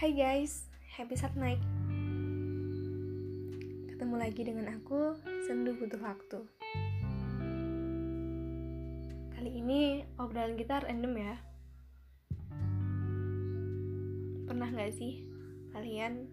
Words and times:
Hai 0.00 0.16
guys, 0.16 0.64
happy 0.96 1.12
Sat 1.12 1.36
Night. 1.36 1.60
Ketemu 3.84 4.16
lagi 4.16 4.48
dengan 4.48 4.72
aku, 4.72 5.12
Sendu 5.44 5.76
Butuh 5.76 6.00
Waktu. 6.00 6.40
Kali 9.36 9.50
ini 9.60 10.00
obrolan 10.16 10.56
kita 10.56 10.80
random 10.88 11.20
ya. 11.20 11.36
Pernah 14.48 14.72
gak 14.72 14.96
sih 14.96 15.20
kalian 15.76 16.32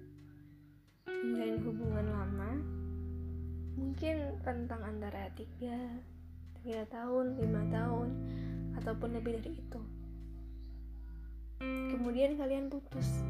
menjalin 1.12 1.60
hubungan 1.68 2.08
lama? 2.08 2.52
Mungkin 3.76 4.48
rentang 4.48 4.80
antara 4.80 5.28
3, 5.36 5.44
3 6.64 6.88
tahun, 6.88 7.36
5 7.36 7.76
tahun, 7.76 8.10
ataupun 8.80 9.12
lebih 9.12 9.44
dari 9.44 9.60
itu. 9.60 9.82
Kemudian 11.92 12.40
kalian 12.40 12.72
putus 12.72 13.28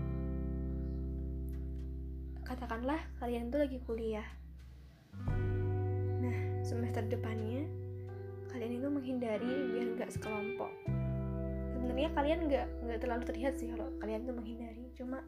katakanlah 2.58 2.98
kalian 3.22 3.54
tuh 3.54 3.62
lagi 3.62 3.78
kuliah. 3.86 4.26
Nah 6.18 6.38
semester 6.66 7.06
depannya 7.06 7.70
kalian 8.50 8.82
itu 8.82 8.88
menghindari 8.90 9.54
biar 9.78 9.88
nggak 9.94 10.10
sekelompok. 10.10 10.74
Sebenarnya 11.70 12.10
kalian 12.18 12.40
nggak 12.50 12.68
nggak 12.82 13.00
terlalu 13.06 13.24
terlihat 13.30 13.54
sih 13.62 13.70
kalau 13.70 13.94
kalian 14.02 14.26
tuh 14.26 14.34
menghindari. 14.34 14.90
Cuma 14.98 15.22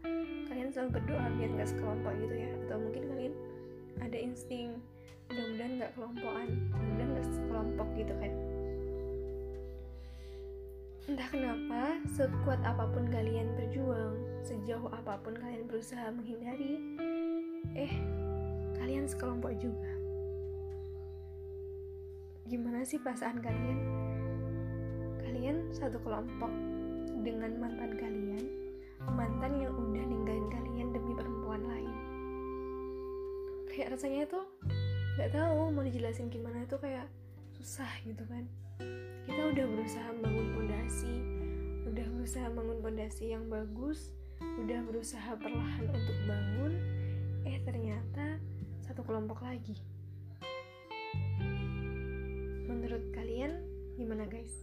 kalian 0.50 0.74
selalu 0.74 0.98
berdoa 0.98 1.26
biar 1.38 1.50
nggak 1.54 1.70
sekelompok 1.70 2.14
gitu 2.18 2.36
ya. 2.36 2.50
Atau 2.66 2.78
mungkin 2.82 3.04
kalian 3.14 3.34
ada 4.02 4.18
insting 4.18 4.82
mudah-mudahan 5.30 5.74
nggak 5.78 5.92
kelompokan 5.94 6.50
mudah-mudahan 6.74 7.10
nggak 7.14 7.28
sekelompok 7.30 7.88
gitu 7.94 8.14
kan. 8.18 8.34
Entah 11.10 11.30
kenapa, 11.30 11.89
sekuat 12.16 12.60
apa 12.64 12.88
pun 12.92 13.08
kalian 13.12 13.52
berjuang, 13.60 14.16
sejauh 14.46 14.88
apa 14.92 15.20
pun 15.20 15.36
kalian 15.36 15.68
berusaha 15.68 16.08
menghindari, 16.14 16.80
eh, 17.76 17.94
kalian 18.80 19.10
sekelompok 19.10 19.56
juga. 19.60 19.92
Gimana 22.48 22.82
sih 22.88 22.98
perasaan 22.98 23.44
kalian? 23.44 23.80
Kalian 25.22 25.70
satu 25.76 26.00
kelompok 26.02 26.50
dengan 27.22 27.60
mantan 27.60 27.94
kalian, 28.00 28.46
mantan 29.14 29.60
yang 29.60 29.76
udah 29.76 30.04
ninggalin 30.04 30.48
kalian 30.50 30.88
demi 30.96 31.14
perempuan 31.14 31.62
lain. 31.68 31.96
Kayak 33.70 34.00
rasanya 34.00 34.24
tuh 34.26 34.46
nggak 35.20 35.36
tahu 35.36 35.76
mau 35.76 35.84
dijelasin 35.84 36.32
gimana 36.32 36.64
tuh 36.64 36.80
kayak 36.80 37.04
susah 37.60 37.92
gitu 38.08 38.24
kan 38.32 38.48
kita 39.28 39.42
udah 39.52 39.66
berusaha 39.68 40.10
bangun 40.24 40.48
pondasi 40.56 40.56
udah 40.56 40.59
berusaha 42.30 42.54
bangun 42.54 42.78
pondasi 42.86 43.34
yang 43.34 43.50
bagus 43.50 44.14
udah 44.62 44.86
berusaha 44.86 45.34
perlahan 45.42 45.90
untuk 45.90 46.14
bangun 46.30 46.78
eh 47.42 47.58
ternyata 47.66 48.38
satu 48.86 49.02
kelompok 49.02 49.42
lagi. 49.42 49.74
Menurut 52.70 53.02
kalian 53.18 53.66
gimana 53.98 54.30
guys? 54.30 54.54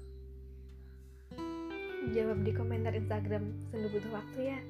Jawab 2.15 2.47
di 2.47 2.55
komentar 2.55 2.95
instagram 2.95 3.59
sendu 3.75 3.91
butuh 3.91 4.15
waktu 4.15 4.55
ya 4.55 4.63